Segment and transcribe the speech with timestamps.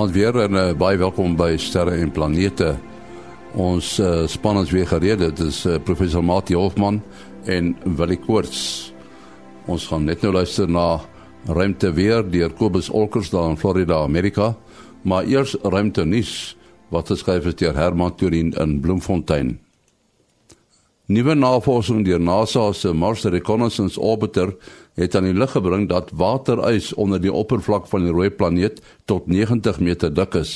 [0.00, 2.70] Goeienaand weer en uh, baie welkom by Sterre en Planete.
[3.52, 5.20] Ons uh, span is weer gereed.
[5.20, 7.02] Dit is uh, professor Mati Hofman
[7.44, 8.94] en Willie Koorts.
[9.68, 11.02] Ons gaan net nou luister na
[11.44, 14.54] ruimte weer deur Kobus Olkers daar in Florida, Amerika.
[15.04, 16.56] Maar eers ruimte nuus
[16.88, 19.58] wat geskryf is deur Herman Turin in Bloemfontein.
[21.12, 24.56] Nuwe navorsing deur NASA se Mars Reconnaissance Orbiter
[25.00, 29.26] het aan die lig gebring dat waterys onder die oppervlak van die rooi planeet tot
[29.26, 30.54] 90 meter dik is.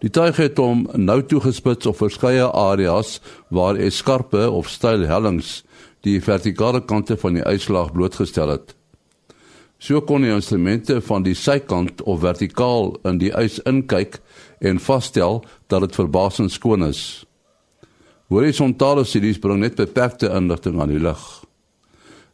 [0.00, 3.18] Die tuig het hom nou toegespits op verskeie areas
[3.52, 5.60] waar eskarpe of steil hellings
[6.06, 8.72] die vertikale kante van die yslaag blootgestel het.
[9.80, 14.18] So kon die instrumente van die sykant of vertikaal in die ys inkyk
[14.60, 17.24] en vasstel dat dit verbasend skoon is.
[18.32, 21.39] Horisontale studies bring net beperkte inligting aan die lig.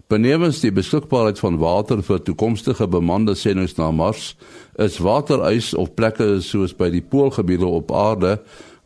[0.07, 4.37] Benewens die beskikbaarheid van water vir toekomstige bemande sendinge na Mars,
[4.79, 8.37] is waterys of plekke soos by die poolgebiede op aarde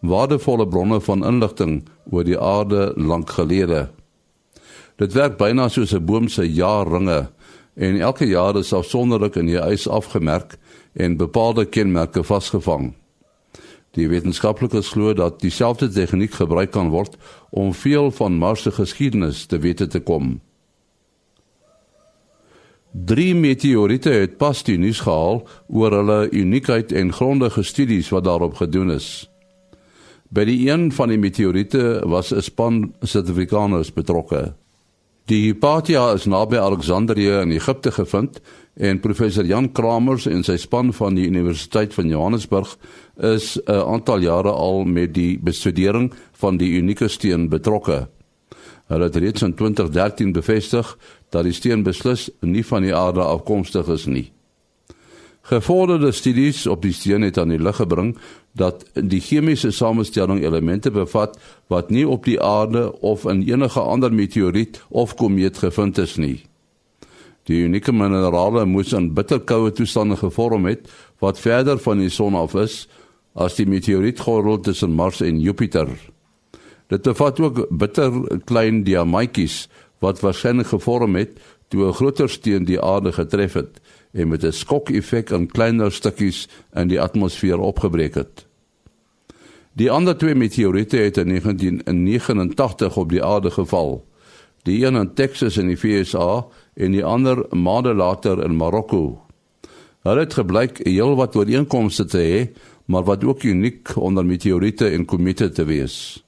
[0.01, 3.91] waardevolle bronne van inligting oor die aarde lank gelede.
[4.97, 7.29] Dit werk byna soos 'n boom se jaarringe
[7.77, 10.57] en elke jaar is afsonderlik in die ys afgemerk
[10.95, 12.95] en bepaalde kenmerke vasgevang.
[13.93, 17.17] Die wetenskaplikes glo dat dieselfde tegniek gebruik kan word
[17.51, 20.41] om veel van Mars se geskiedenis te wete te kom.
[22.93, 28.57] Drie meteoriete het pas die nuus gehaal oor hulle uniekheid en grondige studies wat daarop
[28.59, 29.29] gedoen is.
[30.35, 34.55] By die een van die meteoriete was 'n span Suid-Afrikaners betrokke.
[35.27, 38.41] Die Hypatia is naby Alexandrië in Egipte gevind
[38.75, 42.77] en professor Jan Kramers en sy span van die Universiteit van Johannesburg
[43.17, 48.09] is 'n aantal jare al met die bestudering van die unieke steen betrokke.
[48.91, 50.99] Hulle het reeds in 2013 bevestig
[51.31, 54.29] dat die steen beslis nie van die aarde afkomstig is nie.
[55.51, 58.13] Gevorderde studies op die steen het aan die lig gebring
[58.53, 61.39] dat die chemiese samestelling elemente bevat
[61.73, 66.39] wat nie op die aarde of in enige ander meteoriet of komeet gevind is nie.
[67.49, 72.55] Die unieke minerale moes in bitterkoue toestande gevorm het wat verder van die son af
[72.55, 72.85] is
[73.35, 75.89] as die meteorietgordel tussen Mars en Jupiter.
[76.91, 78.12] Dit bevat ook bitter
[78.45, 79.69] klein diamantjies
[80.00, 81.38] wat waarskynlik gevorm het
[81.69, 83.81] toe 'n groter steen die aarde getref het
[84.12, 88.47] en met 'n skok-effek aan kleiner stukkies in die atmosfeer opgebreek het.
[89.72, 94.05] Die ander twee meteoriete het in 1989 op die aarde geval.
[94.62, 99.21] Die een in Texas in die VSA en die ander maande later in Marokko.
[100.03, 105.50] Hulle het gebleik heelwat ooreenkomste te hê, maar wat ook uniek onder meteoriete en komete
[105.50, 106.25] te wees.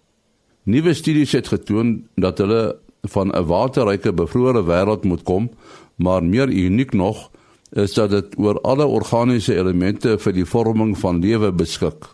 [0.62, 2.78] Nuwe studies het getoon dat hulle
[3.10, 5.50] van 'n waterryke bevrore wêreld moet kom,
[5.96, 7.30] maar meer uniek nog
[7.72, 12.04] is dat dit oor alle organiese elemente vir die vorming van lewe beskik.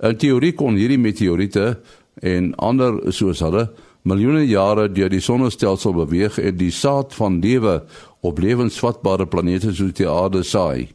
[0.00, 1.80] In teorie kon hierdie meteoriete
[2.14, 3.70] en ander soos hulle
[4.02, 7.82] miljoene jare deur die sonnestelsel beweeg en die saad van lewe
[8.20, 10.88] op lewensvatbare planete soos die aarde saai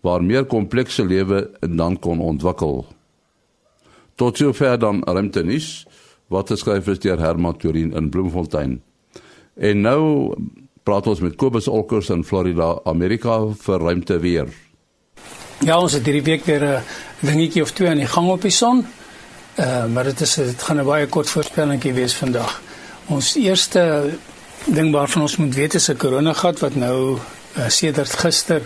[0.00, 2.86] waar meer komplekse lewe dan kon ontwikkel.
[4.14, 5.86] Tot sover dan ruimtenis
[6.30, 8.78] wat geskryf is deur Herman Turin in Bloemfontein.
[9.58, 10.00] En nou
[10.86, 14.48] praat ons met Kobus Olkers in Florida, Amerika vir ruimte weer.
[15.66, 16.82] Ja, ons het hierdie week weer 'n
[17.20, 18.86] dingetjie of twee aan die gang op die son.
[19.58, 22.62] Uh, maar dit is dit gaan 'n baie kort voorspellingkie wees vandag.
[23.06, 24.10] Ons eerste
[24.66, 27.18] ding waarvan ons moet weet is 'n koronagat wat nou
[27.56, 28.62] uh, sedert gister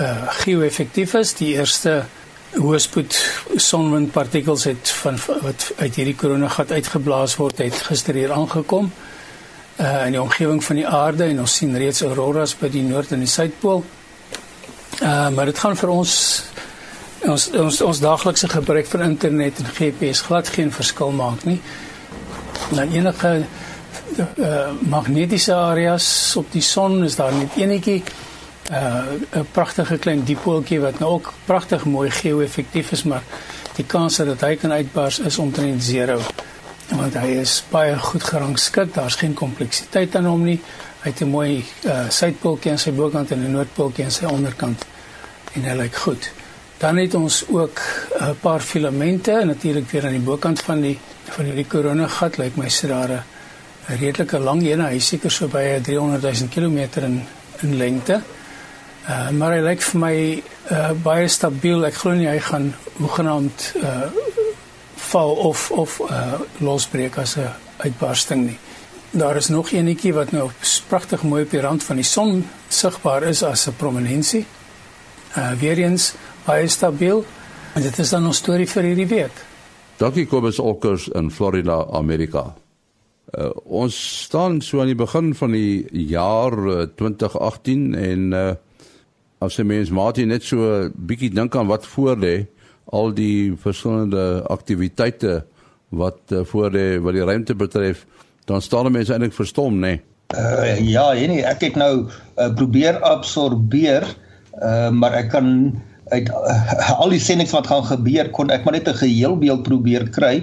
[0.00, 1.34] uh geo-effektief is.
[1.34, 2.04] Die eerste
[2.52, 3.16] hoëspoed
[3.56, 8.92] sonwindpartikels het van wat uit hierdie koronagat uitgeblaas word, het gister hier aangekom
[9.80, 13.14] uh in die omgewing van die aarde en ons sien reeds auroras by die noord
[13.16, 13.84] en die suidpool.
[15.00, 16.14] Uh maar dit gaan vir ons
[17.22, 21.60] ons ons ons daaglikse gebruik van internet en GPS glad geen verskil maak nie.
[22.70, 23.32] Dan enige
[24.18, 28.02] uh, magnetiese areas op die son is daar net enetjie
[28.72, 29.04] uh,
[29.40, 33.22] 'n pragtige klein dipooltjie wat nou ook pragtig mooi geo-effektief is, maar
[33.76, 36.20] die kans dat hy kan uitbars is omtrent 0
[36.92, 38.94] want hy is baie goed gerangskik.
[38.94, 40.60] Daar's geen kompleksiteit aan hom nie.
[41.02, 44.84] Hy het 'n mooi uh, suidpooltjie aan sy bokant en 'n noordpooltjie aan sy onderkant
[45.54, 46.30] en hy lyk goed.
[46.78, 50.98] Dan het ons ook 'n uh, paar filamente natuurlik weer aan die bokant van die
[51.24, 53.24] van hierdie korona gat lyk my sit daar 'n
[53.98, 57.26] redelike lang een, hy seker so by 300 000 km in
[57.62, 58.20] in lengte.
[59.02, 60.16] Uh, maar hy lyk vir my
[60.70, 61.82] uh, baie stabiel.
[61.88, 62.68] Ek glo nie hy gaan
[63.00, 64.06] hoegenaamd uh,
[65.10, 67.50] val of of uh, losbreek as 'n
[67.82, 68.58] uitbarsting nie.
[69.10, 70.50] Daar is nog eenetjie wat nou
[70.88, 74.46] pragtig mooi op die rand van die son sigbaar is as 'n prominensie.
[75.36, 76.14] Uh weer eens
[76.44, 77.24] baie stabiel.
[77.74, 79.44] En dit is dan ons storie vir hierdie week.
[79.96, 82.54] Dankie Kobus Olkers in Florida, Amerika.
[83.32, 88.50] Uh, ons staan so aan die begin van die jaar uh, 2018 en uh,
[89.42, 92.36] as jy mens Martin net so bietjie dink aan wat voor lê,
[92.92, 95.42] al die verskillende aktiwiteite
[95.92, 98.06] wat uh, voor lê wat die ruimte betref,
[98.48, 99.96] dan staan mense eintlik verstom, nê?
[99.96, 100.00] Nee.
[100.32, 104.06] Uh, ja, nee, ek het nou uh, probeer absorbeer,
[104.56, 105.48] uh, maar ek kan
[106.12, 109.62] uit uh, al die sendings wat gaan gebeur kon ek maar net 'n geheel beeld
[109.68, 110.34] probeer kry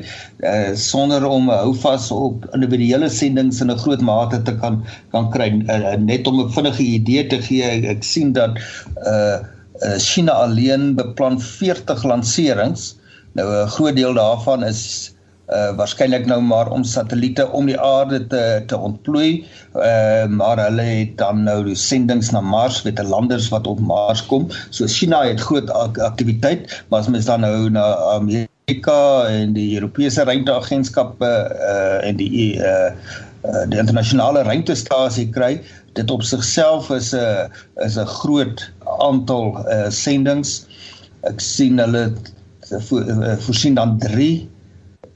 [0.44, 4.81] uh, sonder om hou vas op individuele sendings in 'n groot mate te kan
[5.13, 5.50] kan kry.
[5.68, 8.57] Uh, net om 'n vinnige idee te gee ek, ek sien dat
[9.06, 9.38] uh,
[9.98, 12.95] China alleen beplan 40 lanserings.
[13.33, 15.13] Nou 'n groot deel daarvan is
[15.50, 19.46] uh waarskynlik nou maar om satelliete om die aarde te te ontplooi.
[19.74, 24.25] Uh maar hulle het dan nou sendinge na Mars met 'n landers wat op Mars
[24.25, 24.48] kom.
[24.69, 30.24] So China het groot aktiwiteit, maar as mens dan nou na Amerika en die Europese
[30.24, 31.31] ruimteagentskappe
[31.72, 32.92] uh en die uh
[33.69, 35.62] die internasionale ruimtestasie kry
[35.94, 37.50] dit op sigself is 'n
[37.86, 40.62] is 'n groot aantal uh sendinge
[41.22, 42.13] ek sien hulle
[43.40, 44.50] voorsien dan 3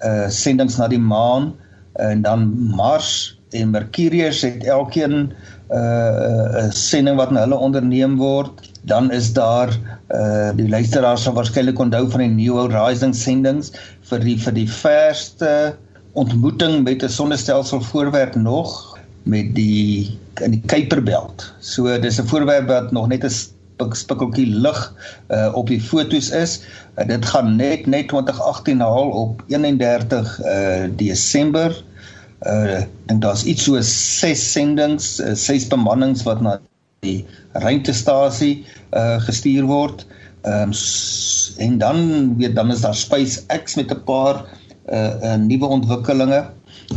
[0.06, 1.54] uh sendings na die maan
[2.02, 5.34] en dan Mars en Mercurius het elkeen 'n
[5.72, 8.70] uh, 'n sending wat na hulle onderneem word.
[8.82, 9.70] Dan is daar
[10.10, 13.72] uh die luisteraars sal waarskynlik onthou van die New Horizons sendings
[14.10, 15.76] vir die vir die verste
[16.14, 21.54] ontmoeting met 'n sonnestelsel voorwerp nog met die in die Kuiperbelt.
[21.60, 23.34] So dis 'n voorwerp wat nog net 'n
[23.78, 24.80] spikkeltjie lig
[25.30, 26.62] uh, op die fotos is.
[26.98, 31.84] Uh, dit gaan net net 2018 haal op 31 uh, Desember.
[32.44, 36.58] Uh, dink daar's iets so 6 sendings, 6 uh, bemannings wat na
[37.04, 37.24] die
[37.54, 40.06] ruimtestasie uh, gestuur word.
[40.44, 40.80] Ehm um,
[41.64, 42.00] en dan
[42.38, 44.44] weet dan is daar SpaceX met 'n paar
[44.92, 46.50] uh, uh nuwe ontwikkelinge.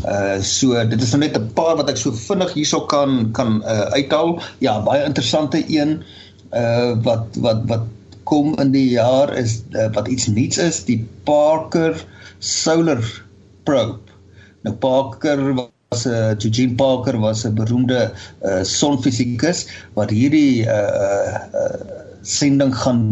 [0.05, 3.63] Uh so dit is nou net 'n paar wat ek so vinnig hierso kan kan
[3.63, 4.43] uh, uithaal.
[4.59, 6.03] Ja, baie interessante een.
[6.03, 7.87] Uh uh wat wat wat
[8.27, 11.95] kom in die jaar is uh, wat iets nuuts is die Parker
[12.39, 13.03] Solar
[13.65, 14.15] Probe.
[14.67, 18.11] Nou Parker was 'n uh, Eugene Parker was 'n beroemde
[18.43, 23.03] uh, sonfisikus wat hierdie uh uh sending gaan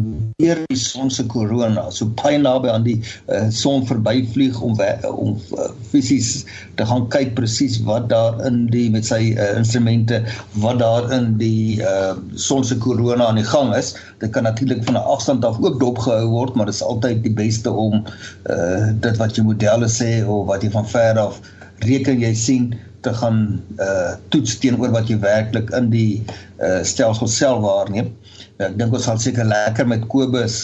[0.43, 2.97] deur die son se korona so baie naby aan die
[3.31, 4.75] uh, son verbyvlieg om
[5.11, 6.43] om uh, fisies
[6.79, 10.21] te gaan kyk presies wat daar in die met sy uh, instrumente
[10.65, 13.95] wat daar in die uh, son se korona aan die gang is.
[14.19, 17.35] Dit kan natuurlik van 'n afstand af ook dopgehou word maar dit is altyd die
[17.35, 18.03] beste om
[18.51, 21.39] uh, dit wat jou modelle sê of wat jy van ver af
[21.83, 22.75] reken jy sien
[23.05, 28.15] te gaan uh, toets teenoor wat jy werklik in die uh, stelsel self waarneem
[28.55, 30.57] Ja, ek dink ons sal seker lekker met Kobus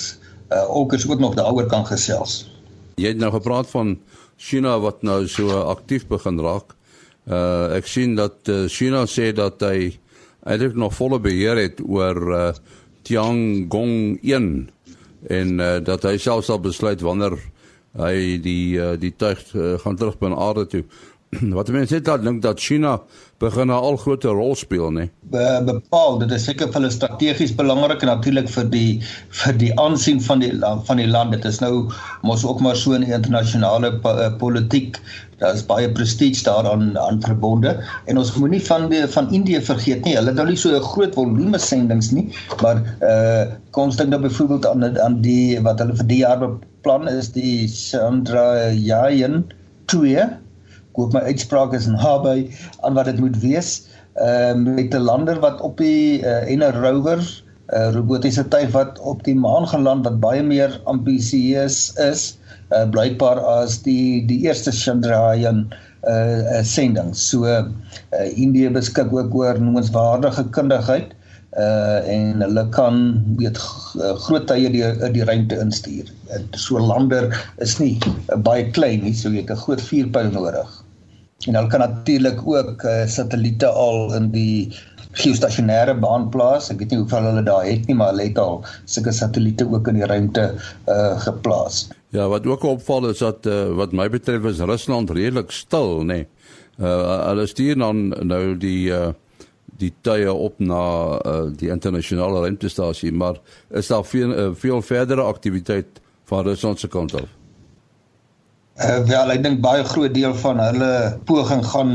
[0.55, 2.45] uh Olkers ook nog daaroor kan gesels.
[2.99, 3.97] Jy het nou gepraat van
[4.39, 6.77] China wat nou so aktief begin raak.
[7.27, 9.91] Uh ek sien dat uh, China sê dat hy
[10.47, 12.53] eintlik nog volle beheer het oor uh
[13.03, 14.49] Tiangong 1
[15.35, 17.35] en uh, dat hy self sal besluit wanneer
[17.99, 20.85] hy die uh, die tuig uh, gaan terug by aarde toe.
[21.57, 22.97] wat mense net dan dink dat China
[23.39, 25.05] begin 'n al groter rol speel nê.
[25.31, 28.91] Be, bepaal, dit is seker vir hulle strategies belangrik en natuurlik vir die
[29.43, 30.51] vir die aansien van die
[30.89, 31.31] van die land.
[31.37, 31.87] Dit is nou
[32.27, 34.99] mos ook maar so in internasionale uh, politiek.
[35.39, 37.79] Daar is baie prestige daaraan aan verbonde
[38.11, 40.17] en ons moenie van die van Indië vergeet nie.
[40.19, 42.27] Hulle het nou nie so 'n groot volume sendings nie,
[42.63, 46.39] maar uh kom ons dink nou byvoorbeeld aan aan die wat hulle vir die jaar
[46.43, 49.45] beplan is die Chandrayaan
[49.87, 50.50] 2
[51.01, 52.39] koop my uitspraak is naby
[52.85, 53.75] aan wat dit moet wees
[54.21, 58.49] ehm uh, met 'n lander wat op die uh, en 'n rover 'n uh, robotiese
[58.49, 62.37] tuig wat op die maan geland wat baie meer ambisieus is
[62.75, 65.71] uh, blykbaar as die die eerste Chandrayaan
[66.09, 67.15] uh, uh sending.
[67.15, 67.65] So uh,
[68.35, 71.15] Indië beskik ook oor noemenswaardige kundigheid
[71.59, 72.99] uh en hulle kan
[73.39, 73.59] weet
[74.27, 76.11] groot tye die die ruimte instuur.
[76.55, 77.99] So lander is nie
[78.47, 80.80] baie klein nie, so jy het 'n groot vuurpyl nodig.
[81.47, 84.77] En hulle kan natuurlik ook uh, satelliete al in die
[85.19, 86.69] geostasionêre baan plaas.
[86.71, 89.89] Ek weet nie hoeveel hulle daar het nie, maar hulle het al sulke satelliete ook
[89.91, 90.51] in die ruimte
[90.91, 91.89] uh geplaas.
[92.15, 96.21] Ja, wat ook opval is dat uh, wat my betref is Rusland redelik stil, nê.
[96.21, 96.29] Nee.
[96.79, 99.11] Uh hulle stuur dan nou die uh
[99.81, 100.85] die tye op na
[101.25, 103.39] uh, die internasionale ruimtestasie, maar
[103.73, 107.40] is daar veel uh, veel verdere aktiwiteit van Rusland se kant af?
[108.79, 110.91] Uh, wel, ek dink baie groot deel van hulle
[111.29, 111.91] poging gaan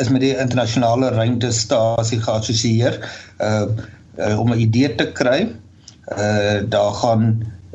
[0.00, 2.96] is met die internasionale ruimtestasie geassosieer
[3.44, 3.66] uh,
[4.16, 5.50] uh om 'n idee te kry.
[6.16, 7.26] Uh daar gaan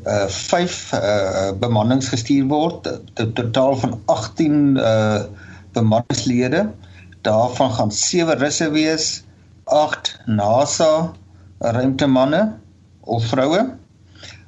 [0.08, 5.24] uh 5 uh bemannings gestuur word, 'n totaal van 18 uh
[5.78, 6.70] bemanningslede.
[7.22, 9.24] Daarvan gaan 7 russe wees,
[9.66, 11.14] 8 NASA
[11.60, 12.54] ruimtemanne
[13.02, 13.76] of vroue.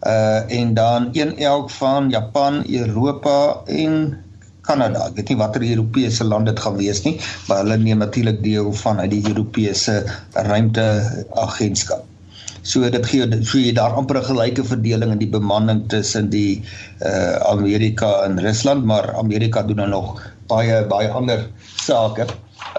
[0.02, 4.18] Uh en dan een elk van Japan, Europa en
[4.62, 5.08] Kanada.
[5.08, 7.16] Ek weet nie watter Europese land dit gaan wees nie,
[7.48, 12.06] maar hulle neem natuurlik deel van uit die Europese ruimteagentskap.
[12.68, 16.64] So dit gee so jy daar amper 'n gelyke verdeling in die bemanning tussen die
[17.00, 22.26] uh Amerika en Rusland, maar Amerika doen nou nog baie baie ander sake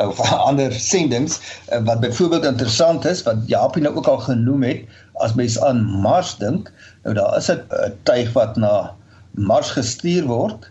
[0.01, 1.41] of ander sendings
[1.73, 4.81] uh, wat byvoorbeeld interessant is wat Japie nou ook al genoem het
[5.19, 6.73] as mens aan Mars dink,
[7.03, 7.63] nou daar is 'n
[8.03, 8.95] tuig wat na
[9.35, 10.71] Mars gestuur word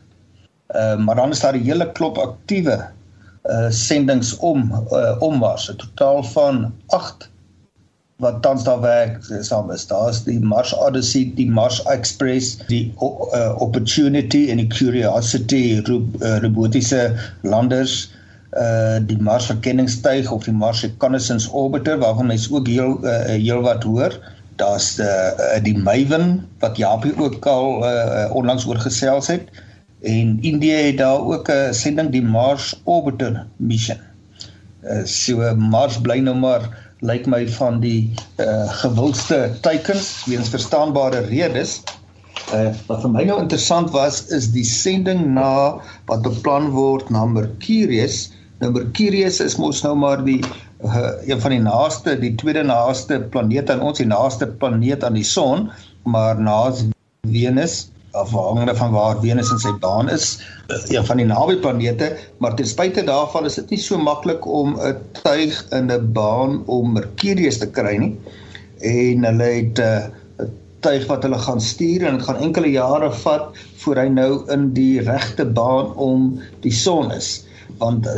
[0.67, 2.89] Uh, maar dan is daar 'n hele klop aktiewe
[3.43, 7.29] uh sendings om uh, om Mars, 'n totaal van 8
[8.17, 9.85] wat tans daar werk saam is.
[9.87, 15.81] Daar's die Mars Odyssey, die Mars Express, die uh, Opportunity en die Curiosity
[16.41, 18.07] robotiese landers
[18.57, 23.61] uh die Mars verkenningstuig of die Mars Reconnaissance Orbiter waarvan mens ook heel uh, heel
[23.61, 24.15] wat hoor.
[24.55, 29.51] Daar's uh, die Maven wat Japie ook al uh, onlangs oorgesels het
[30.01, 33.99] en Indië het daar ook 'n sending die Mars Orbiter mission.
[34.83, 38.09] Uh, so Mars bly nou maar lyk my van die
[38.41, 41.81] uh, gewildste teikens weens verstaanbare redes.
[42.53, 45.77] Uh, wat vir my nou interessant was is die sending na
[46.09, 48.31] wat beplan word na Mercurius.
[48.61, 50.39] Nou Mercurius is mos nou maar die
[50.85, 55.17] uh, een van die naaste, die tweede naaste planeet aan ons, die naaste planeet aan
[55.19, 55.69] die son,
[56.09, 56.71] maar na
[57.27, 57.87] Venus
[58.21, 62.11] afhangende van waar Venus in sy baan is, eh, een van die naby planete,
[62.43, 66.63] maar ten spyte daarvan is dit nie so maklik om 'n tuig in 'n baan
[66.65, 68.13] om Mercurius te kry nie.
[68.79, 70.09] En hulle het eh,
[70.39, 74.43] 'n tuig wat hulle gaan stuur en dit gaan enkele jare vat voor hy nou
[74.51, 77.45] in die regte baan om die son is,
[77.77, 78.13] want uh,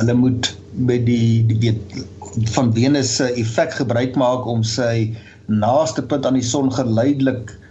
[0.00, 2.04] hulle moet met die die weet
[2.52, 7.67] van Venus se effek gebruik maak om sy naaste punt aan die son geleidelik uh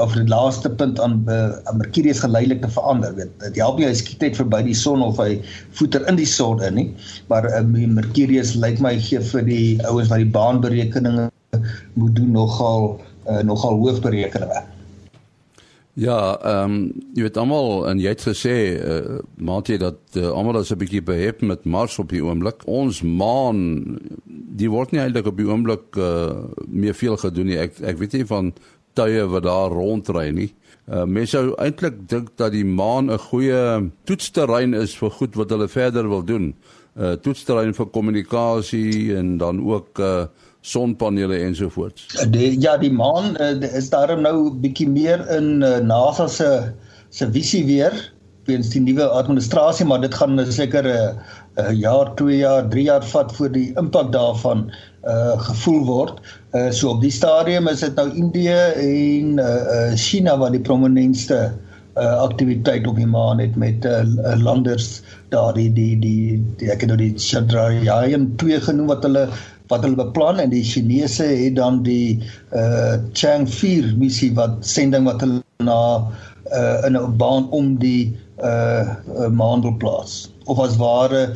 [0.00, 3.94] of die laaste punt aan uh, Mercurius geleidelik te verander weet dit help nie hy
[3.98, 5.42] skiet net verby die son of hy
[5.76, 6.88] voeter in die son in nie
[7.28, 11.28] maar uh, Mercurius lyk my gee vir die ouens wat die baanberekeninge
[12.00, 12.94] moet doen nogal
[13.28, 14.64] uh, nogal hoofberekeninge
[15.94, 20.62] Ja, ehm um, jy weet almal en jy het gesê uh, Matie dat uh, almal
[20.62, 22.64] is 'n bietjie behep met Mars op die oomblik.
[22.64, 23.98] Ons maan
[24.56, 27.58] die word nie eintlik op die oomblik uh, meer veel gedoen nie.
[27.60, 28.54] Ek ek weet nie van
[28.94, 30.50] tye wat daar rondry nie.
[30.90, 35.50] Uh, mense sou eintlik dink dat die maan 'n goeie toetsterrein is vir goed wat
[35.50, 36.54] hulle verder wil doen.
[36.98, 40.24] uh, Toetsterrein vir kommunikasie en dan ook uh,
[40.60, 42.06] sonpanele ensovoorts.
[42.32, 46.50] Ja, die maan uh, is daarom nou bietjie meer in uh, NASA se
[47.12, 47.92] se visie weer
[48.48, 51.10] weens die nuwe administrasie, maar dit gaan seker 'n uh,
[51.62, 54.70] uh, jaar, 2 jaar, 3 jaar vat voor die impak daarvan
[55.02, 56.20] uh gevoel word.
[56.52, 61.38] Uh so op die stadium is dit nou Indië en uh China wat die prominentste
[61.96, 64.02] uh aktiwiteit op die maan het met uh
[64.36, 65.00] landers
[65.32, 69.24] daar die die die, die ek het nou die Chandrayaan 2 genoem wat hulle
[69.72, 72.20] wat hulle beplan en die Chinese het dan die
[72.52, 75.80] uh Chang 4 missie wat sending wat hulle na
[76.52, 78.12] uh in 'n baan om die
[78.44, 80.28] uh, uh maan plaas.
[80.44, 81.32] Of as ware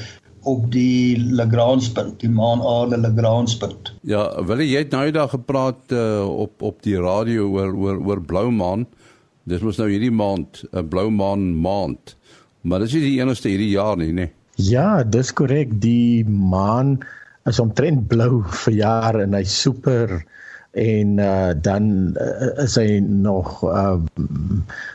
[0.47, 3.93] op die Lagrange-punt, die maan-aarde Lagrange-punt.
[4.07, 8.23] Ja, wil jy het nou eendag gepraat uh, op op die radio oor oor oor
[8.23, 8.87] blou maan.
[9.47, 12.17] Dis mos nou hierdie maand, 'n uh, blou maan maand.
[12.67, 14.31] Maar dis nie die enigste hierdie jaar nie, nê?
[14.57, 15.77] Ja, dis korrek.
[15.83, 16.99] Die maan
[17.47, 20.21] is omtrent blou vir jaar en hy's super
[20.77, 23.97] en uh, dan uh, is hy nog uh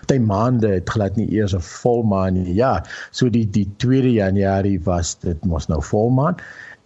[0.05, 2.53] ty maande het glad nie eers 'n volmaan nie.
[2.53, 6.37] Ja, so die die 2 Januarie was dit mos nou volmaan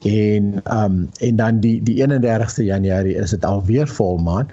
[0.05, 4.47] en um en dan die die 31ste Januarie is dit alweer volmaan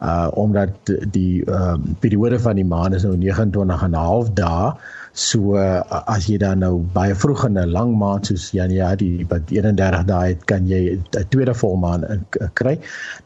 [0.00, 4.72] uh omdat die um periode van die maan is nou 29 en 'n half dae
[5.12, 9.50] So uh, as jy dan nou baie vroeg in 'n lang maand soos Januarie wat
[9.52, 12.24] 31 dae het, kan jy 'n tweede volmaan
[12.56, 12.78] kry.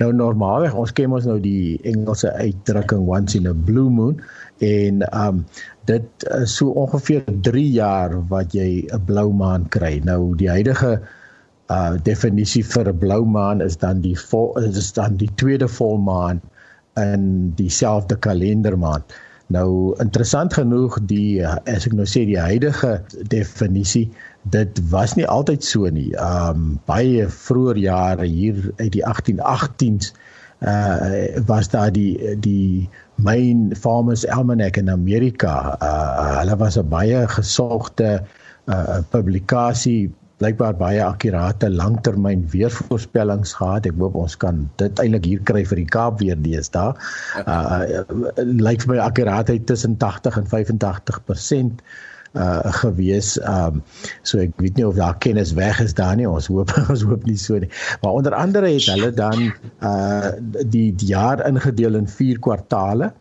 [0.02, 4.18] Nou normaalweg ons ken ons nou die Engelse uitdrukking once in a blue moon
[4.58, 5.44] en um
[5.86, 10.00] dit is so ongeveer 3 jaar wat jy 'n blou maan kry.
[10.02, 11.00] Nou die huidige
[11.70, 16.42] uh definisie vir 'n blou maan is dan die vol, is dan die tweede volmaan
[16.96, 19.04] in dieselfde kalendermaand.
[19.54, 22.96] Nou interessant genoeg die as ek nou sê die huidige
[23.30, 24.08] definisie
[24.50, 26.10] dit was nie altyd so nie.
[26.18, 30.14] Um baie vroeër jare hier uit die 1818s
[30.66, 32.88] uh was daar die die
[33.22, 35.76] Main Farmers Almanac in Amerika.
[35.78, 38.22] Uh hulle was 'n baie gesogte
[38.66, 40.10] uh publikasie
[40.40, 43.86] blykbaar baie akkurate langtermyn weervoorspellings gehad.
[43.88, 46.92] Ek hoop ons kan dit eintlik hier kry vir die Kaap weer deesdae.
[47.44, 48.04] Uh
[48.44, 51.80] lyk vir my akkuraatheid tussen 80 en 85%
[52.36, 53.36] uh gewees.
[53.48, 53.80] Um
[54.22, 56.28] so ek weet nie of daar kennis weg is daar nie.
[56.28, 57.72] Ons hoop ons hoop nie so nie.
[58.04, 59.48] Maar onder andere het hulle dan
[59.80, 63.12] uh die, die jaar ingedeel in 4 kwartaale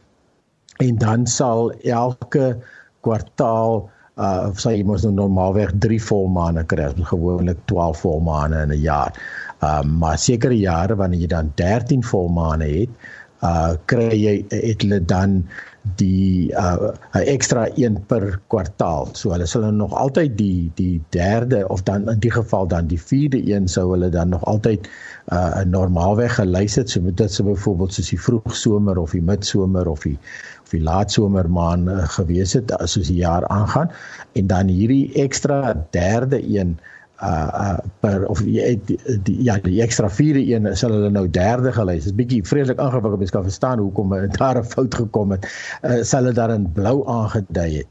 [0.84, 2.58] en dan sal elke
[3.06, 3.86] kwartaal
[4.18, 9.12] uh of jy mos nou normaalweg 3 volmaane kry, gewoonlik 12 volmaane in 'n jaar.
[9.60, 12.90] Um maar sekere jare wanneer jy dan 13 volmaane het,
[13.44, 15.44] uh kry jy het hulle dan
[15.96, 19.10] die uh 'n ekstra een per kwartaal.
[19.14, 23.02] So hulle sal nog altyd die die derde of dan in die geval dan die
[23.02, 24.90] vierde een sou hulle dan nog altyd
[25.34, 26.90] uh normaalweg gelys het.
[26.90, 30.18] So met dit so byvoorbeeld soos die vroegsomer of die midsomer of die
[30.64, 33.92] of die laatsomermaan uh, gewees het as soos die jaar aangaan
[34.34, 39.80] en dan hierdie ekstra derde een uh uh per of die, die, die ja die
[39.82, 42.04] ekstra vierde een sal hulle nou derde gelys.
[42.04, 45.48] Dit is bietjie vreeslik ingewikkeld mens kan verstaan hoekom daar 'n fout gekom het.
[45.84, 47.88] Uh sal hulle daar in blou aangedui het.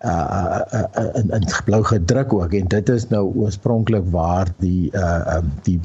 [0.00, 4.90] Uh, uh, uh in in blou gedruk ook en dit is nou oorspronklik waar die
[4.94, 5.80] uh um die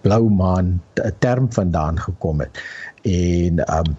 [0.00, 0.82] blou maan
[1.18, 2.58] term vandaan gekom het.
[3.02, 3.96] En um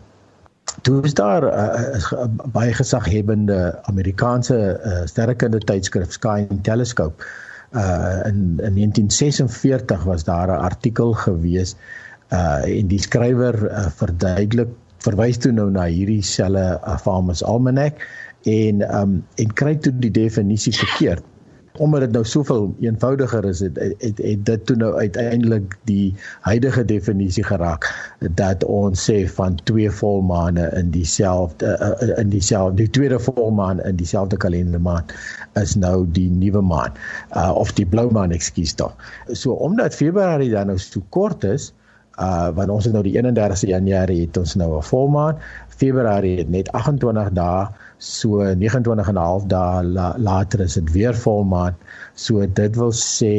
[0.82, 7.53] toe is daar uh, uh, baie gesaghebende Amerikaanse uh, sterrekunde tydskrif Sky and Telescope uh
[7.74, 11.76] in in 1946 was daar 'n artikel gewees
[12.30, 14.70] uh en die skrywer uh, verduidelik
[15.04, 18.00] verwys toe nou na hierdie selle uh, famous almanac
[18.44, 21.24] en um en kry toe die definisie verkeerd
[21.78, 26.16] omdat dit nou soveel eenvoudiger is het, het, het, het dit toe nou uiteindelik die
[26.42, 32.90] huidige definisie geraak dat ons sê van twee volmaane in dieselfde uh, in dieselfde die
[32.90, 35.14] tweede volmaan in dieselfde kalendermaand
[35.62, 36.94] is nou die nuwe maan
[37.36, 38.94] uh, of die blou maan ekskuus tog.
[39.32, 41.74] So omdat Februarie dan nou so kort is
[42.22, 45.38] uh want ons het nou die 31ste Januarie het ons nou 'n volmaan.
[45.68, 47.68] Februarie het net 28 dae
[48.04, 51.76] so 29 en 'n half dae la, later is dit weer volmaan.
[52.16, 53.36] So dit wil sê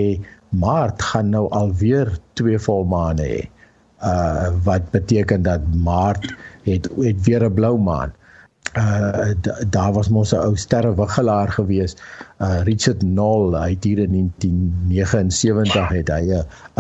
[0.49, 3.43] Maart gaan nou alweer twee volmaane hê.
[4.13, 8.13] Uh wat beteken dat Maart het het weer 'n blou maan.
[8.77, 9.35] Uh
[9.77, 11.97] daar was mos 'n ou sterrewiggelaar gewees,
[12.41, 16.25] uh Richard Knoll, hy het hier in 1979 het hy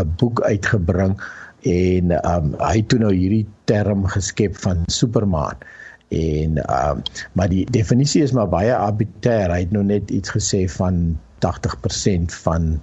[0.01, 1.21] 'n boek uitgebring
[1.63, 5.57] en um hy het toe nou hierdie term geskep van supermaan
[6.15, 9.51] en ehm uh, maar die definisie is maar baie arbitrair.
[9.51, 12.81] Hy het nou net iets gesê van 80% van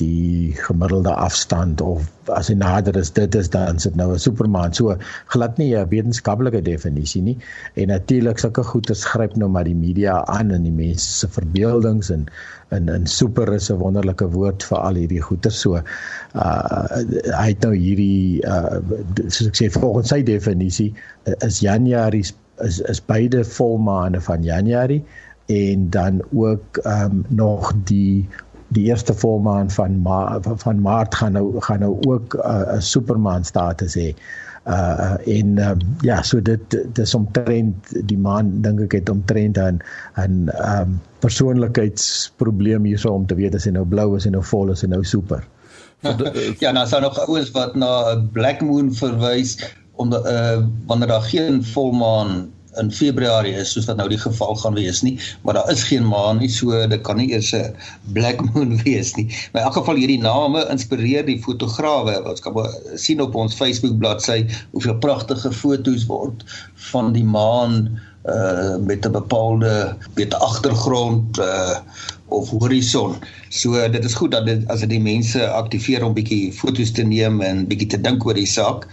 [0.00, 4.74] die gemiddelde afstand of as jy nader is dit is dan sit nou 'n supermaan.
[4.74, 7.36] So glad nie 'n wetenskaplike definisie nie.
[7.74, 12.10] En natuurlik sulke goeie skryp nou maar die media aan in die mense se verbeeldings
[12.10, 12.26] en
[12.70, 15.50] in in super is 'n wonderlike woord vir al hierdie goeie.
[15.50, 16.86] So uh
[17.40, 18.80] hy het nou hierdie uh
[19.28, 20.94] soos ek sê volgens sy definisie
[21.40, 22.24] is Januarie
[22.58, 25.04] is is beide volmaande van Januarie
[25.46, 28.28] en dan ook ehm um, nog die
[28.68, 33.44] die eerste volmaan van ma van Maart gaan nou gaan nou ook 'n uh, supermaan
[33.44, 34.14] status hê.
[34.66, 37.74] Uh en uh, ja, so dit dis omtrent
[38.08, 39.78] die maan dink ek het omtrent 'n
[40.16, 44.44] 'n ehm um, persoonlikheidsprobleem hierso om te weet as hy nou blou is en nou
[44.44, 45.44] vol is en nou super.
[46.62, 49.56] ja, nou sou nog ouens wat na 'n black moon verwys
[49.96, 54.74] omdat uh wanneer daar geen volmaan in Februarie is soos wat nou die geval gaan
[54.78, 57.74] wees nie, maar daar is geen maan nie, so dit kan nie eers 'n
[58.16, 59.26] black moon wees nie.
[59.52, 62.16] Maar in elk geval hierdie name inspireer die fotograwe.
[62.28, 62.54] Ons kan
[62.94, 66.44] sien op ons Facebook bladsy hoeveel pragtige foto's word
[66.90, 71.78] van die maan uh met 'n bepaalde weet agtergrond uh
[72.28, 73.14] of horison.
[73.48, 77.02] So dit is goed dat dit as dit die mense aktiveer om bietjie foto's te
[77.02, 78.88] neem en bietjie te dink oor die saak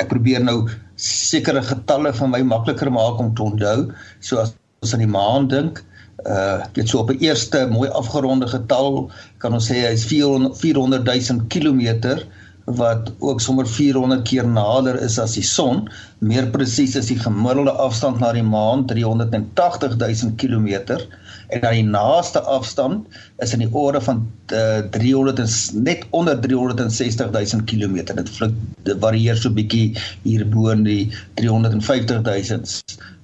[0.00, 0.68] ek probeer nou
[1.00, 3.90] sekere getalle van my makliker maak om te onthou.
[4.20, 4.54] So as
[4.84, 5.82] ons aan die maan dink,
[6.24, 11.46] uh dit so op 'n eerste mooi afgeronde getal kan ons sê hy's 400 000
[11.48, 12.20] km
[12.64, 15.88] wat ook sommer 400 keer nader is as die son.
[16.18, 20.96] Meer presies is die gemiddelde afstand na die maan 380 000 km
[21.48, 23.06] en dan die naaste afstand
[23.44, 25.48] is in die orde van uh, 300 en,
[25.86, 27.96] net onder 360 000 km.
[28.14, 28.54] Dit vlug
[28.84, 32.62] dit varieer so bietjie hier bo in die 350 000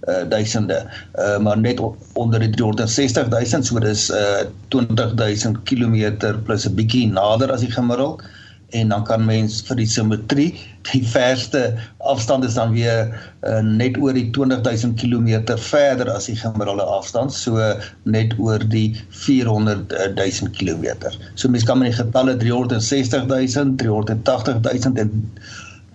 [0.09, 0.81] uh, duisende
[1.19, 1.81] uh, maar net
[2.13, 5.97] onder die 360 000 so dis uh, 20 000 km
[6.45, 8.25] plus 'n bietjie nader as die gemiddeld
[8.71, 10.51] en dan kan mens vir die simmetrie
[10.91, 11.63] die verste
[11.99, 13.11] afstand is dan weer
[13.45, 17.61] uh, net oor die 20000 km verder as die gemiddelde afstand so
[18.05, 21.11] net oor die 400000 km.
[21.35, 25.17] So mens kan met die getalle 360000, 380000 en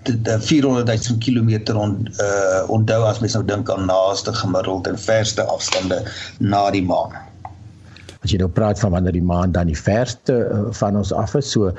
[0.06, 5.48] die 400000 km on, uh, onthou as mens nou dink aan naaste gemiddelde en verste
[5.50, 6.04] afstande
[6.40, 7.16] na die maan
[8.26, 11.38] as jy nou praat van wanneer die maan dan die verste uh, van ons af
[11.40, 11.72] is so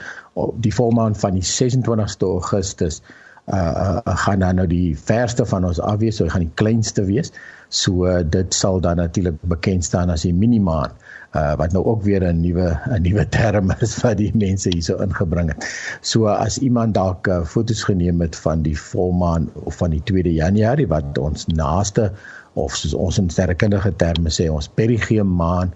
[0.63, 5.83] die volmaan van die 26ste Augustus uh, uh gaan dan nou die verste van ons
[5.83, 7.35] af wees so hy gaan die kleinste wees
[7.69, 10.95] so uh, dit sal dan natuurlik bekend staan as die minimaan
[11.37, 14.97] uh wat nou ook weer 'n nuwe 'n nuwe term is wat die mense hierso
[15.03, 15.67] ingebring het.
[16.01, 20.33] So as iemand dalk uh, foto's geneem het van die volmaan of van die 2de
[20.33, 22.13] Januarie wat ons naaste
[22.55, 25.75] of soos ons in sterrekundige terme sê ons perigeum maan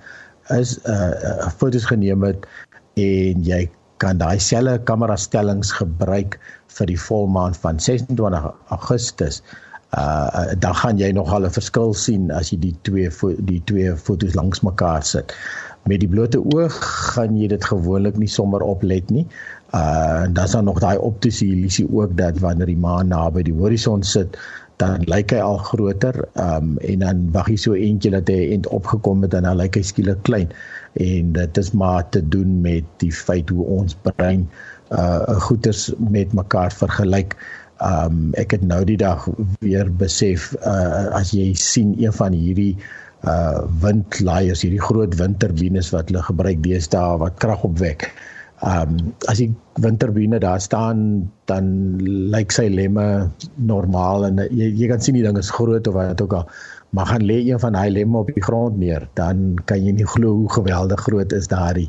[0.58, 2.46] is uh, uh, foto's geneem het
[3.00, 3.68] en jy
[4.00, 6.38] kan daai selfe kamera stellings gebruik
[6.76, 9.42] vir die volmaan van 26 Augustus.
[9.90, 13.10] Uh dan gaan jy nogal 'n verskil sien as jy die twee
[13.50, 15.34] die twee foto's langs mekaar sit.
[15.90, 16.76] Met die blote oog
[17.14, 19.26] gaan jy dit gewoonlik nie sommer oplet nie.
[19.74, 23.56] Uh dan is daar nog daai optiese illusie ook dat wanneer die maan naby die
[23.58, 24.38] horison sit,
[24.80, 28.68] dan lyk hy al groter um, en dan wag hy so eentjie dat hy end
[28.72, 30.48] opgekom het en dan lyk hy skielik klein
[30.98, 34.48] en dit is maar te doen met die feit hoe ons brein
[34.90, 37.36] uh goeters met mekaar vergelyk.
[37.78, 39.28] Um ek het nou die dag
[39.62, 42.74] weer besef uh as jy sien een van hierdie
[43.22, 48.10] uh windlaaiers, hierdie groot windturbines wat hulle gebruik deesdae wat krag opwek.
[48.60, 51.96] Ehm um, as die windturbine daar staan dan
[52.34, 56.20] lyk sy lemme normaal en jy jy kan sien die ding is groot of wat
[56.20, 56.50] ook al
[56.90, 60.08] maar gaan lê een van daai lemme op die grond neer dan kan jy nie
[60.14, 61.88] glo hoe geweldig groot is daai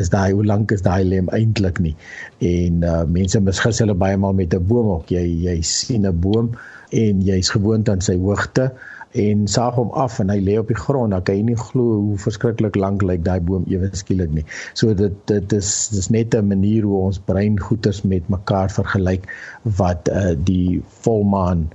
[0.00, 1.94] is daai hoe lank is daai lem eintlik nie.
[2.42, 5.10] En uh, mense misgis hulle baie maal met 'n boom ook.
[5.10, 6.50] Jy jy sien 'n boom
[6.90, 8.72] en jy's gewoond aan sy hoogte
[9.14, 11.98] en saag hom af en hy lê op die grond dan kan jy nie glo
[12.02, 14.44] hoe verskriklik lank lyk daai boom ewe skielik nie.
[14.74, 19.28] So dit dit is dis net 'n manier hoe ons brein goeters met mekaar vergelyk
[19.78, 21.68] wat uh, die volmaan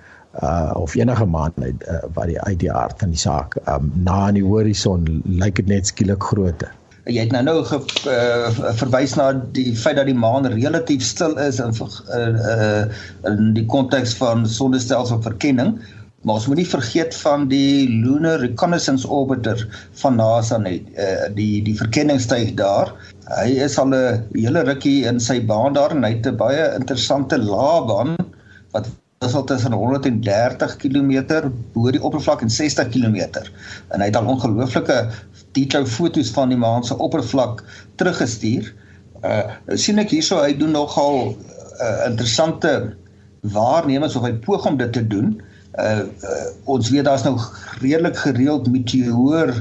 [0.43, 1.71] uh of enige maan uh,
[2.13, 5.67] wat die uit die aard van die saak um, na aan die horison lyk dit
[5.67, 6.75] net skielik groter.
[7.10, 7.80] Jy het nou nou ge,
[8.12, 12.19] uh, verwys na die feit dat die maan relatief stil is in uh,
[12.52, 12.84] uh,
[13.32, 15.80] in die konteks van sonnestelsel verkenning.
[16.21, 19.62] Maar ons moet nie vergeet van die Lunar Reconnaissance Orbiter
[20.01, 22.91] van NASA nie, uh, die die verkenningstuig daar.
[23.29, 26.65] Hy is al 'n hele rukkie in sy baan daar en hy het 'n baie
[26.75, 28.17] interessante laabaan
[28.75, 28.89] wat
[29.25, 31.12] is al tussen 130 km
[31.73, 33.15] bo die oppervlak en 60 km.
[33.91, 35.10] En hy het al ongelooflike
[35.51, 37.63] detail foto's van die maan se oppervlak
[37.95, 38.73] teruggestuur.
[39.23, 41.36] Uh sien ek hierso hy doen nogal
[41.82, 42.95] uh, interessante
[43.41, 45.39] waarnemings of hy poog om dit te doen
[45.84, 47.36] uh, uh ons weet daar's nou
[47.82, 49.54] redelik gereeld meteoor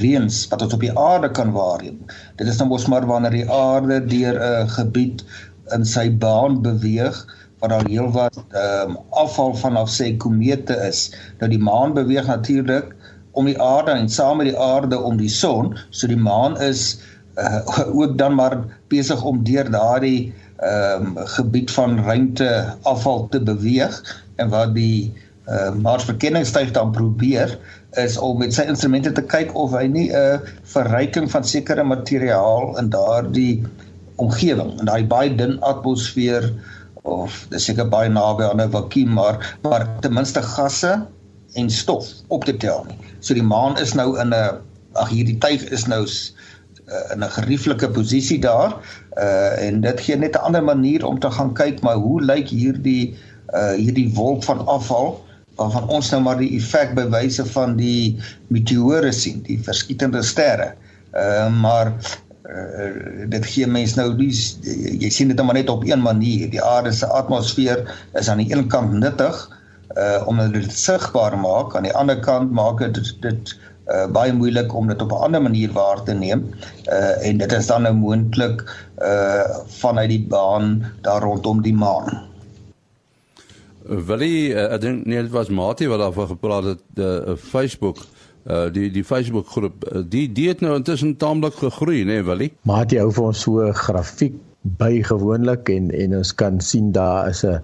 [0.00, 1.98] reëns wat ons op die aarde kan waarneem.
[2.36, 5.24] Dit is nou mos maar wanneer die aarde deur 'n uh, gebied
[5.74, 7.18] in sy baan beweeg
[7.60, 11.08] wat dan heelwat ehm um, afval vanaf sê komete is.
[11.40, 12.94] Nou die maan beweeg natuurlik
[13.32, 16.98] om die aarde en saam met die aarde om die son, so die maan is
[17.38, 17.62] uh,
[17.98, 23.98] ook dan maar besig om deur daardie ehm um, gebied van ruimte afval te beweeg
[24.36, 25.14] en wat die
[25.48, 27.58] uh, Mars verkenningstuig dan probeer
[27.96, 31.84] is om met sy instrumente te kyk of hy nie 'n uh, verryking van sekere
[31.84, 33.64] materiaal in daardie
[34.16, 36.52] omgewing in daai baie dun atmosfeer
[37.02, 41.06] of dis seker baie naby aan 'n vakuum maar maar ten minste gasse
[41.54, 42.98] en stof op te tel nie.
[43.20, 44.60] So die maan is nou in 'n
[44.92, 48.76] ag hierdie tuig is nou uh, in 'n gerieflike posisie daar
[49.16, 52.48] uh en dit gee net 'n ander manier om te gaan kyk maar hoe lyk
[52.48, 53.16] hierdie
[53.54, 55.24] uh hierdie wolk van afval
[55.58, 58.16] waarvan ons nou maar die effek by wyse van die
[58.54, 60.72] meteore sien, die verskietende sterre.
[61.12, 61.92] Ehm uh, maar
[62.48, 64.30] uh, dit gee mens nou die
[65.02, 66.48] jy sien dit nou maar net op een manier.
[66.52, 67.84] Die aarde se atmosfeer
[68.20, 69.46] is aan die een kant nuttig
[69.96, 73.54] uh om dit sigbaar maak, aan die ander kant maak dit dit
[73.88, 76.44] uh baie moeilik om dit op 'n ander manier waar te neem.
[76.86, 78.62] Uh en dit is dan nou moontlik
[79.02, 79.44] uh
[79.80, 82.27] vanuit die baan daar rondom die maan.
[83.88, 88.02] Willie, uh, ek dink nee, dit was Mati wat daarvan gepraat het, uh, Facebook,
[88.44, 92.26] uh, die die Facebook groep, uh, die die het nou intussen taamlik gegroei, nê, nee,
[92.28, 92.52] Willie?
[92.68, 94.36] Mati hou vir ons so 'n grafiek
[94.78, 97.62] by gewoonlik en en ons kan sien daar is 'n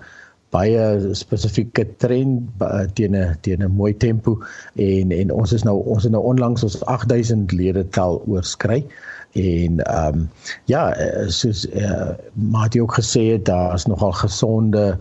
[0.54, 2.62] baie spesifieke trend
[2.94, 4.38] teen 'n teen 'n mooi tempo
[4.74, 8.86] en en ons is nou ons het nou onlangs ons 8000 lede tel oorskry
[9.32, 10.30] en ehm um,
[10.64, 10.94] ja
[11.28, 12.14] soos uh,
[12.62, 14.98] het jy ook gesê daar's nogal gesonde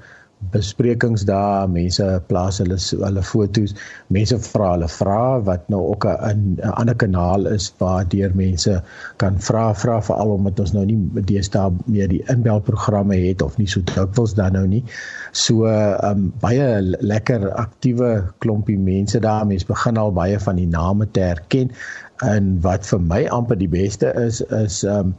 [0.52, 3.76] besprekings daar mense plaas hulle hulle fotos
[4.08, 8.82] mense vra hulle vra wat nou ook 'n ander kanaal is waar deur mense
[9.18, 11.00] kan vra vra veral omdat ons nou nie
[11.32, 14.84] deesdae meer die inbelprogramme het of nie so dikwels dan nou nie.
[15.32, 15.68] So
[16.10, 21.20] um baie lekker aktiewe klompie mense daar mense begin al baie van die name te
[21.20, 21.72] herken.
[22.24, 25.16] En wat vir my amper die beste is is um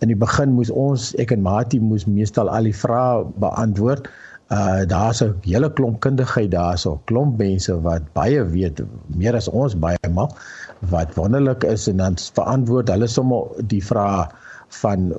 [0.00, 4.08] in die begin moes ons ek en Mati moes meestal al die vrae beantwoord
[4.48, 9.74] uh daar's 'n hele klomp kundigheid daarso, klomp mense wat baie weet, meer as ons
[9.76, 10.34] baie maal
[10.80, 13.42] wat wonderlik is en dan verantwoord hulle sommer
[13.74, 14.28] die vrae
[14.68, 15.12] van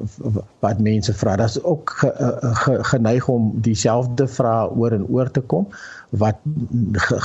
[0.60, 1.38] wat mense vra.
[1.44, 5.68] Is ook ge, uh, ge, geneig om dieselfde vrae oor en oor te kom
[6.10, 6.38] wat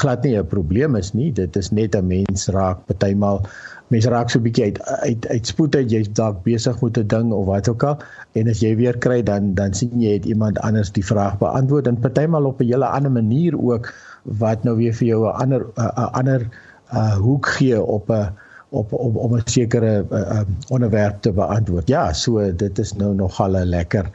[0.01, 1.33] glad nie 'n probleem is nie.
[1.33, 3.47] Dit is net 'n mens raak partymal
[3.89, 7.07] mense raak so 'n bietjie uit uit uit spoed uit jy's dalk besig met 'n
[7.07, 7.97] ding of wat ook al
[8.33, 11.87] en as jy weer kry dan dan sien jy het iemand anders die vraag beantwoord
[11.87, 13.93] en partymal op 'n hele ander manier ook
[14.23, 16.49] wat nou weer vir jou 'n ander 'n ander
[16.93, 18.33] uh, hoek gee op 'n
[18.69, 21.89] op op om 'n sekere uh, uh, onderwerp te beantwoord.
[21.89, 24.11] Ja, so dit is nou nogal 'n lekker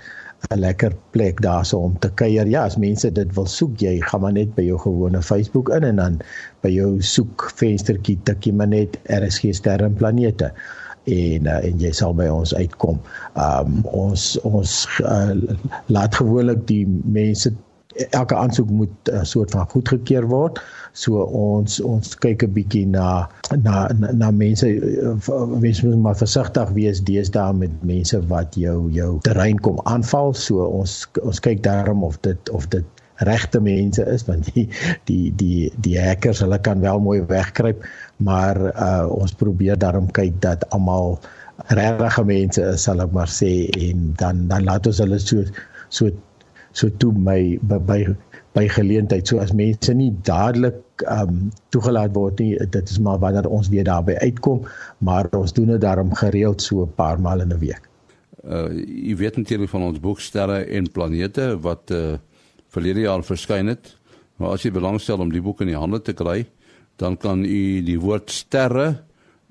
[0.47, 2.47] 'n lekker plek daarso om te kuier.
[2.47, 5.83] Ja, as mense dit wil soek, jy gaan maar net by jou gewone Facebook in
[5.83, 6.19] en dan
[6.63, 10.51] by jou soek venstertjie tik jy maar net RSG sterre en planete
[11.09, 12.99] en uh, en jy sal by ons uitkom.
[13.35, 15.35] Um ons ons uh,
[15.87, 17.53] laat gewoonlik die mense
[17.95, 20.61] elke aansoek moet 'n uh, soort van goedgekeur word.
[20.91, 23.29] So ons ons kyk 'n bietjie na
[23.63, 24.67] na na, na mense
[25.59, 30.33] mense moet maar versigtig wees deesdae met mense wat jou jou terrein kom aanval.
[30.33, 34.69] So ons ons kyk daarom of dit of dit regte mense is want die
[35.09, 37.83] die die die hackers hulle kan wel mooi wegkruip,
[38.17, 41.19] maar uh, ons probeer daarom kyk dat almal
[41.67, 45.43] regte mense is, sal ek maar sê en dan dan laat ons hulle so
[45.89, 46.13] so
[46.71, 47.99] so toe my by by,
[48.53, 53.47] by geleentheid so as mense nie dadelik um toegelaat word nie dit is maar wanneer
[53.47, 54.65] ons weer daarby uitkom
[54.99, 57.89] maar ons doen dit daarom gereeld so 'n paar maal in 'n week.
[58.43, 58.69] Uh
[59.09, 62.17] jy weet natuurlik van ons boek sterre en planete wat uh
[62.69, 63.97] verlede jaar verskyn het.
[64.37, 66.45] Maar as jy belangstel om die boek in die hande te kry,
[66.95, 69.03] dan kan u die woord sterre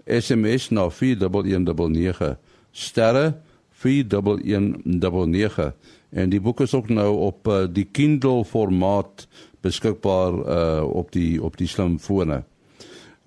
[0.06, 2.36] SMS na 4199
[2.72, 3.34] sterre
[3.78, 5.72] 4199
[6.10, 9.28] en die boek is ook nou op uh, die Kindle formaat
[9.60, 12.42] beskikbaar uh, op die op die slimfone.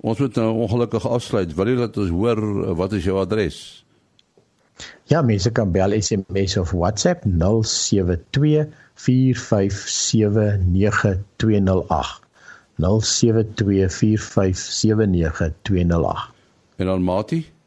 [0.02, 1.54] Ons moet nou ongelukkig afsluit.
[1.54, 3.86] Wil jy dat ons hoor uh, wat is jou adres?
[5.12, 8.68] Ja, mense kan bel SMS of WhatsApp 072
[9.02, 9.06] 4579208.
[12.82, 13.98] 072 4579208.
[16.76, 17.61] En dan Mati 082